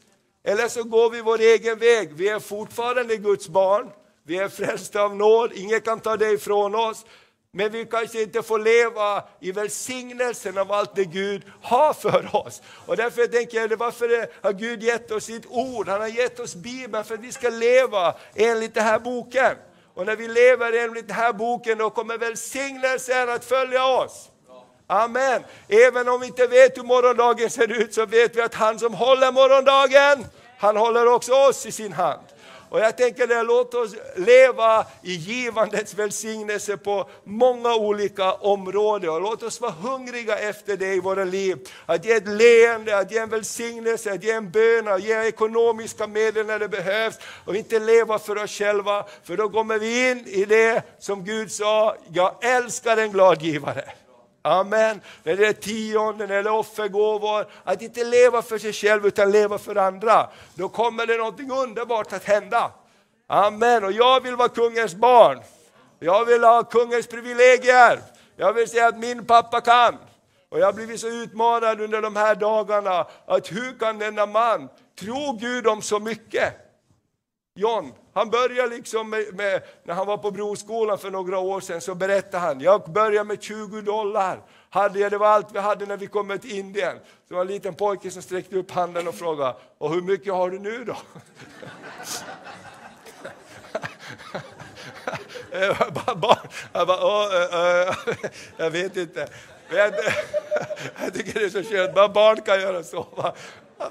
[0.44, 2.12] Eller så går vi vår egen väg.
[2.12, 3.90] Vi är fortfarande Guds barn.
[4.24, 7.04] Vi är frälsta av nåd, ingen kan ta det ifrån oss.
[7.54, 12.62] Men vi kanske inte får leva i välsignelsen av allt det Gud har för oss.
[12.86, 15.88] Och därför tänker jag, varför har Gud gett oss sitt ord?
[15.88, 19.56] Han har gett oss Bibeln för att vi ska leva enligt den här boken.
[19.94, 24.28] Och när vi lever enligt den här boken, då kommer välsignelsen att följa oss.
[24.86, 25.42] Amen.
[25.68, 28.94] Även om vi inte vet hur morgondagen ser ut, så vet vi att han som
[28.94, 30.26] håller morgondagen,
[30.58, 32.31] han håller också oss i sin hand.
[32.72, 39.10] Och jag tänker det, låt oss leva i givandets välsignelse på många olika områden.
[39.10, 41.68] Och låt oss vara hungriga efter det i våra liv.
[41.86, 46.06] Att ge ett leende, att ge en välsignelse, att ge en bön, att ge ekonomiska
[46.06, 47.18] medel när det behövs.
[47.44, 51.52] Och inte leva för oss själva, för då kommer vi in i det som Gud
[51.52, 53.84] sa, jag älskar en glad givare.
[54.42, 55.00] Amen.
[55.22, 59.76] När det är tionden eller offergåvor, att inte leva för sig själv utan leva för
[59.76, 60.28] andra.
[60.54, 62.70] Då kommer det något underbart att hända.
[63.26, 63.84] Amen.
[63.84, 65.40] Och jag vill vara kungens barn.
[65.98, 67.98] Jag vill ha kungens privilegier.
[68.36, 69.98] Jag vill säga att min pappa kan.
[70.48, 74.68] Och jag har blivit så utmanad under de här dagarna, att hur kan denna man
[75.00, 76.54] tro Gud om så mycket?
[77.54, 81.80] John, han började liksom med, med, när han var på Broskolan för några år sedan,
[81.80, 84.40] så berättade han, jag började med 20 dollar.
[84.70, 86.96] Hade jag, det var allt vi hade när vi kom till Indien.
[87.28, 90.50] Det var en liten pojke som sträckte upp handen och frågade, och hur mycket har
[90.50, 90.96] du nu då?
[95.50, 96.38] jag, bara,
[98.56, 99.28] jag, vet inte.
[99.70, 99.94] Jag,
[101.02, 103.06] jag tycker det är så skönt, bara barn kan göra så.
[103.16, 103.36] Vad,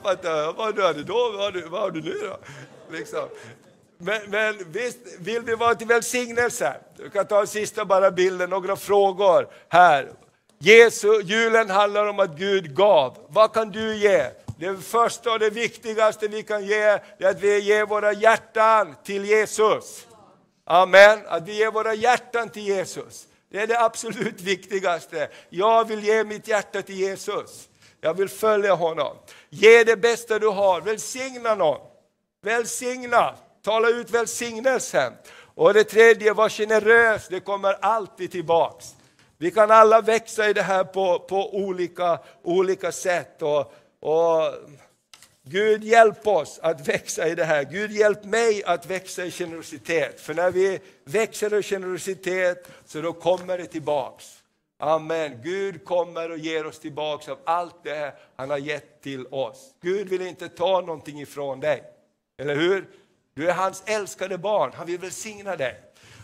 [0.03, 2.37] vad, vad, då, vad, vad har du nu då?
[2.97, 3.29] Liksom.
[4.01, 6.75] Men, men visst vill vi vara till välsignelse.
[6.97, 10.11] Du kan ta sista bara bilden, några frågor här.
[10.59, 13.17] Jesu, julen handlar om att Gud gav.
[13.29, 14.25] Vad kan du ge?
[14.59, 16.81] Det första och det viktigaste vi kan ge
[17.19, 20.07] är att vi ger våra hjärtan till Jesus.
[20.65, 21.19] Amen.
[21.27, 23.27] Att vi ger våra hjärtan till Jesus.
[23.51, 25.29] Det är det absolut viktigaste.
[25.49, 27.67] Jag vill ge mitt hjärta till Jesus.
[28.01, 29.17] Jag vill följa honom.
[29.49, 30.81] Ge det bästa du har.
[30.81, 31.79] Välsigna någon.
[32.41, 33.35] Välsigna.
[33.61, 35.13] Tala ut välsignelsen.
[35.55, 38.95] Och det tredje, var generös, det kommer alltid tillbaks.
[39.37, 43.41] Vi kan alla växa i det här på, på olika, olika sätt.
[43.41, 44.53] Och, och
[45.43, 47.63] Gud hjälp oss att växa i det här.
[47.63, 50.21] Gud hjälp mig att växa i generositet.
[50.21, 54.25] För när vi växer i generositet så då kommer det tillbaks.
[54.79, 55.39] Amen.
[55.43, 59.75] Gud kommer och ger oss tillbaks av allt det han har gett till oss.
[59.81, 61.83] Gud vill inte ta någonting ifrån dig.
[62.37, 62.87] Eller hur?
[63.41, 65.75] Du är hans älskade barn, han vill välsigna dig.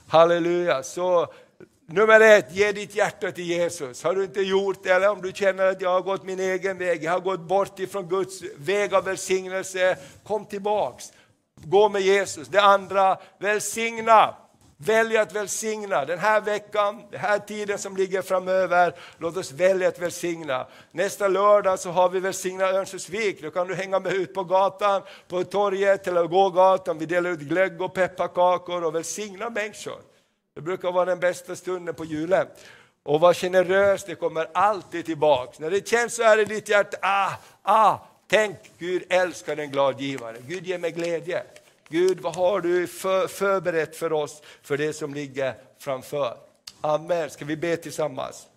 [0.08, 0.84] Halleluja.
[0.84, 1.34] Så
[1.86, 4.04] nummer ett, ge ditt hjärta till Jesus.
[4.04, 6.78] Har du inte gjort det, eller om du känner att jag har gått min egen
[6.78, 11.14] väg, jag har gått bort ifrån Guds väg av välsignelse, kom tillbaks.
[11.56, 12.48] gå med Jesus.
[12.48, 14.36] Det andra, välsigna.
[14.80, 18.94] Välj att välsigna den här veckan, den här tiden som ligger framöver.
[19.18, 20.68] Låt oss välja att välsigna.
[20.92, 23.42] Nästa lördag så har vi välsigna Örnsköldsvik.
[23.42, 26.98] Då kan du hänga med ut på gatan, på torget eller gågatan.
[26.98, 30.02] Vi delar ut glögg och pepparkakor och välsigna människor.
[30.56, 32.48] Det brukar vara den bästa stunden på julen.
[33.04, 35.60] Och var generös, det kommer alltid tillbaks.
[35.60, 37.32] När det känns så här i ditt hjärta, ah,
[37.64, 40.38] ah, tänk Gud älskar en glad givare.
[40.48, 41.44] Gud ger mig glädje.
[41.90, 46.38] Gud, vad har du för, förberett för oss för det som ligger framför?
[46.82, 47.30] Amen.
[47.30, 48.48] Ska vi be tillsammans?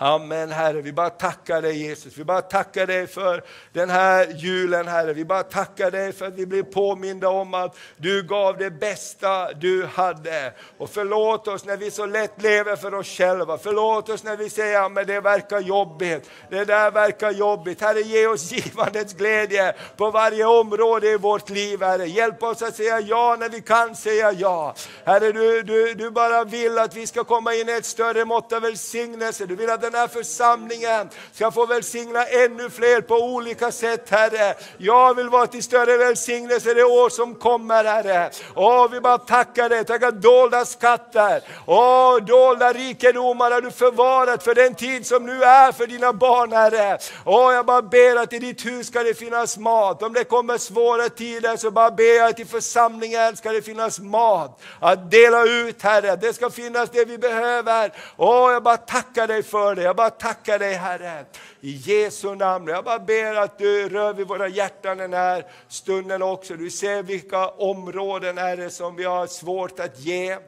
[0.00, 2.16] Amen Herre, vi bara tackar dig Jesus.
[2.16, 5.12] Vi bara tackar dig för den här julen Herre.
[5.12, 9.52] Vi bara tackar dig för att vi blir påminda om att du gav det bästa
[9.52, 10.52] du hade.
[10.78, 13.58] Och förlåt oss när vi så lätt lever för oss själva.
[13.58, 16.30] Förlåt oss när vi säger att det verkar jobbigt.
[16.50, 17.80] Det där verkar jobbigt.
[17.80, 22.06] Herre ge oss givandets glädje på varje område i vårt liv Herre.
[22.06, 24.74] Hjälp oss att säga ja när vi kan säga ja.
[25.04, 28.52] Herre du, du, du bara vill att vi ska komma in i ett större mått
[28.52, 29.46] av välsignelse.
[29.46, 34.54] Du vill att den här församlingen ska få välsigna ännu fler på olika sätt Herre.
[34.78, 38.30] Jag vill vara till större välsignelse det år som kommer Herre.
[38.54, 41.42] Åh, vi bara tackar dig, tackar dolda skatter.
[41.66, 46.52] Åh, dolda rikedomar har du förvarat för den tid som nu är för dina barn
[46.52, 46.98] Herre.
[47.24, 50.02] Åh, jag bara ber att i ditt hus ska det finnas mat.
[50.02, 54.00] Om det kommer svåra tider så bara ber jag att i församlingen ska det finnas
[54.00, 56.16] mat att dela ut Herre.
[56.16, 57.92] Det ska finnas det vi behöver.
[58.16, 59.77] Åh, jag bara tackar dig för det.
[59.82, 61.24] Jag bara tackar dig Herre.
[61.60, 62.68] I Jesu namn.
[62.68, 66.54] Jag bara ber att du rör vid våra hjärtan den här stunden också.
[66.54, 70.38] Du ser vilka områden är det som vi har svårt att ge.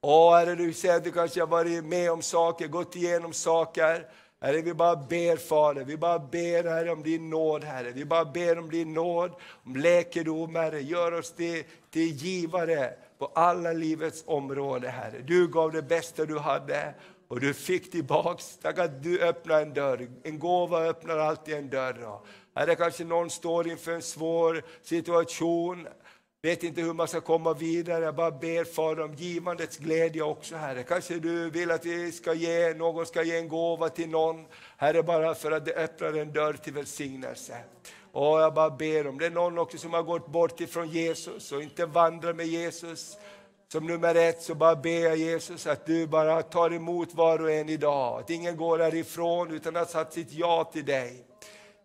[0.00, 4.06] Åh Herre, du ser att du kanske har varit med om saker, gått igenom saker.
[4.40, 7.90] Herre, vi bara ber Fader, vi bara ber Herre om din nåd Herre.
[7.90, 9.30] Vi bara ber om din nåd,
[9.64, 10.80] om läkedom Herre.
[10.80, 15.20] Gör oss till, till givare på alla livets områden Herre.
[15.24, 16.94] Du gav det bästa du hade
[17.34, 18.58] och du fick tillbaks.
[18.62, 20.08] Tack att du öppnar en dörr.
[20.22, 22.18] En gåva öppnar alltid en dörr.
[22.54, 25.88] Herre, kanske någon står inför en svår situation,
[26.42, 28.04] vet inte hur man ska komma vidare.
[28.04, 30.82] Jag bara ber Fader om givandets glädje också Herre.
[30.82, 34.46] Kanske du vill att vi ska ge, någon ska ge en gåva till någon.
[34.76, 37.56] Herre, bara för att det öppnar en dörr till välsignelse.
[38.12, 41.52] Och jag bara ber om det är någon också som har gått bort ifrån Jesus
[41.52, 43.16] och inte vandrar med Jesus.
[43.74, 47.50] Som nummer ett så bara ber jag Jesus att du bara tar emot var och
[47.50, 48.20] en idag.
[48.20, 51.24] Att ingen går härifrån utan har satt sitt ja till dig.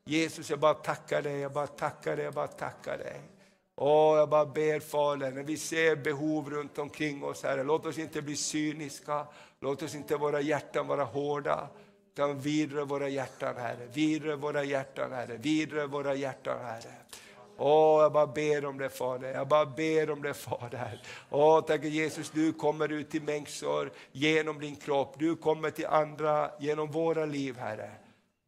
[0.05, 3.21] Jesus, jag bara tackar dig, jag bara tackar dig, jag bara tackar dig.
[3.75, 7.97] Åh, jag bara ber Fader, när vi ser behov runt omkring oss, Herre, låt oss
[7.97, 9.25] inte bli cyniska,
[9.59, 11.67] låt oss inte våra hjärtan vara hårda,
[12.13, 16.93] utan vidare våra hjärtan, Herre, vidare våra hjärtan, Herre, vidare våra hjärtan, Herre.
[17.61, 21.01] Åh, jag bara ber om det Fader, jag bara ber om det Fader.
[21.29, 26.51] Åh, tack Jesus, du kommer ut till människor genom din kropp, du kommer till andra
[26.59, 27.91] genom våra liv Herre.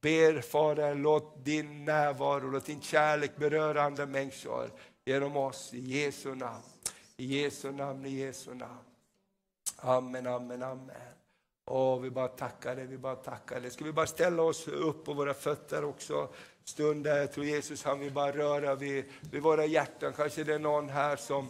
[0.02, 4.71] Ber Fader, låt din närvaro, låt din kärlek beröra andra människor
[5.06, 6.63] genom oss, i Jesu namn.
[7.17, 8.78] I Jesu namn, i Jesu namn.
[9.78, 10.95] Amen, amen, amen.
[11.65, 13.71] Åh, vi bara tackar dig, vi bara tackar dig.
[13.71, 16.30] Ska vi bara ställa oss upp på våra fötter också?
[16.65, 20.13] Stund där jag tror Jesus han vill bara röra vid, vid våra hjärtan.
[20.13, 21.50] Kanske det är någon här som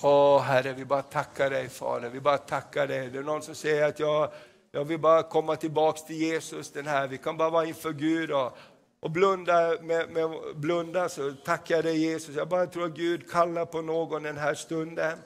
[0.00, 3.08] Åh Herre, vi bara tackar dig Fader, vi bara tackar dig.
[3.08, 4.30] Det är någon som säger att jag,
[4.72, 8.30] jag vill bara komma tillbaks till Jesus den här, vi kan bara vara inför Gud
[8.30, 8.58] och,
[9.00, 12.36] och blunda, med, med, blunda så tackar jag dig Jesus.
[12.36, 15.18] Jag bara tror att Gud kallar på någon den här stunden.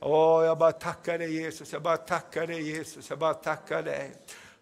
[0.00, 4.12] Åh, jag bara tackar dig Jesus, jag bara tackar dig Jesus, jag bara tackar dig.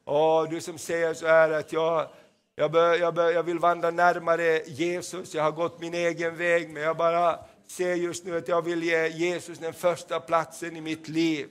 [0.05, 2.09] Åh, du som säger så här att jag,
[2.57, 6.71] jag, bör, jag, bör, jag vill vandra närmare Jesus, jag har gått min egen väg,
[6.71, 10.81] men jag bara ser just nu att jag vill ge Jesus den första platsen i
[10.81, 11.49] mitt liv.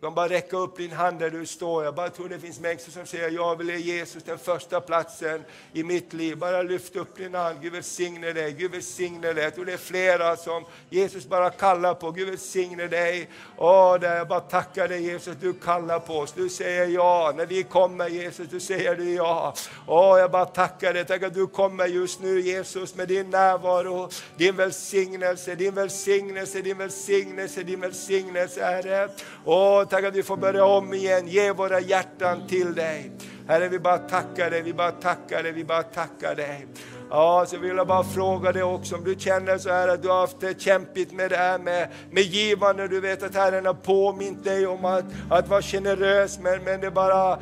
[0.00, 1.84] Du kan bara räcka upp din hand där du står.
[1.84, 5.44] Jag bara tror det finns människor som säger jag vill ge Jesus den första platsen
[5.72, 6.38] i mitt liv.
[6.38, 7.58] Bara lyft upp din hand.
[7.62, 8.52] Gud välsigne dig.
[8.52, 9.44] Gud välsigne dig.
[9.44, 12.10] Jag tror det är flera som Jesus bara kallar på.
[12.10, 13.28] Gud välsigne dig.
[13.62, 16.32] Åh, där jag bara tackar dig Jesus, du kallar på oss.
[16.32, 17.32] Du säger ja.
[17.36, 19.54] När vi kommer Jesus, du säger du ja.
[19.86, 21.04] Åh, jag bara tackar dig.
[21.04, 26.78] Tack att du kommer just nu Jesus med din närvaro, din välsignelse, din välsignelse, din
[26.78, 29.08] välsignelse, din välsignelse Herre.
[29.44, 33.12] Åh, tack att vi får börja om igen, ge våra hjärtan till dig.
[33.48, 36.66] Herre, vi bara tackar dig, vi bara tackar dig, vi bara tackar dig.
[37.10, 40.08] Ja, så vill jag bara fråga dig också om du känner så här att du
[40.08, 42.88] har haft det kämpigt med det här med, med givande.
[42.88, 46.90] Du vet att Herren har påmint dig om att, att vara generös, men, men det
[46.90, 47.38] bara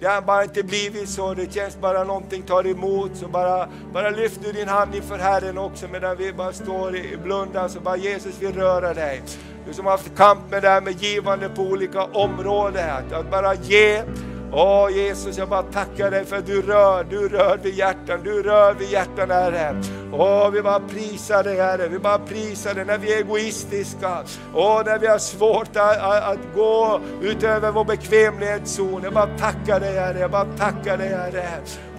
[0.00, 1.34] det har bara inte blivit så.
[1.34, 3.10] Det känns bara någonting tar emot.
[3.14, 7.70] Så bara, bara lyft din hand inför Herren också medan vi bara står i blundan.
[7.70, 9.22] Så bara Jesus vill röra dig.
[9.66, 12.90] Du som har haft kamp med det här med givande på olika områden.
[13.12, 14.02] Att bara ge
[14.54, 18.42] Åh Jesus, jag bara tackar dig för att du rör, du rör vid hjärtan, du
[18.42, 19.76] rör vid hjärtan Herre.
[20.14, 24.22] Åh, vi bara prisar dig Herre, vi bara prisar dig när vi är egoistiska.
[24.54, 29.00] Åh, när vi har svårt att, att, att gå utöver vår bekvämlighetszon.
[29.02, 31.48] Jag bara tackar dig Herre, jag bara tackar dig Herre.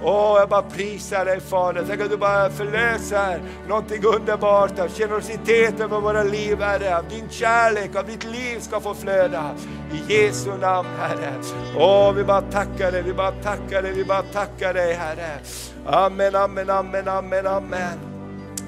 [0.03, 1.85] Åh, jag bara prisar dig Fader.
[1.87, 6.97] Tänk att du bara förlöser någonting underbart av generositet över våra liv Herre.
[6.97, 9.55] Av din kärlek, av ditt liv ska få flöda.
[9.91, 11.33] I Jesu namn Herre.
[11.77, 15.39] Åh, vi bara tackar dig, vi bara tackar dig, vi bara tackar dig Herre.
[15.85, 17.99] Amen, amen, amen, amen, amen.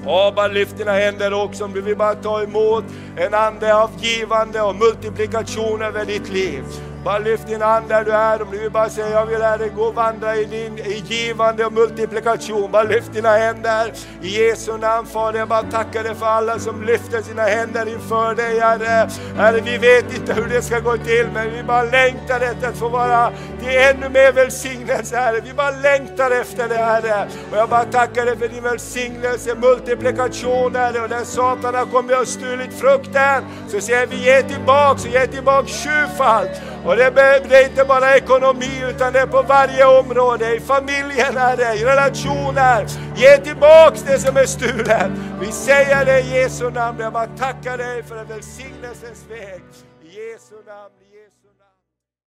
[0.06, 2.84] Åh, bara lyft dina händer också Vi du vill bara ta emot
[3.16, 6.64] en ande av givande och multiplikation över ditt liv.
[7.06, 8.42] Bara lyft din hand där du är.
[8.42, 11.66] Om du vill bara säga, jag vill Herre gå och vandra i din i givande
[11.66, 12.70] och multiplikation.
[12.70, 13.92] Bara lyft dina händer.
[14.22, 18.34] I Jesu namn Fader, jag bara tackar dig för alla som lyfter sina händer inför
[18.34, 19.10] dig Herre.
[19.36, 22.76] Herre, vi vet inte hur det ska gå till, men vi bara längtar efter att
[22.76, 25.40] få vara till ännu mer välsignelse Herre.
[25.40, 27.28] Vi bara längtar efter det Herre.
[27.50, 31.00] Och jag bara tackar dig för din välsignelse, multiplikation Herre.
[31.00, 35.26] Och när Satan har kommit och stulit frukten, så säger vi ge tillbaks och ge
[35.26, 36.50] tillbaks sjufalt.
[36.96, 41.36] Och det, det är inte bara ekonomi utan det är på varje område, i familjen
[41.36, 42.86] Herre, i relationer.
[43.16, 45.10] Ge tillbaks det som är stulet.
[45.40, 47.00] Vi säger det i Jesu namn.
[47.00, 49.62] Jag bara tackar dig för en välsignelsens väg.
[50.02, 51.05] I Jesu namn.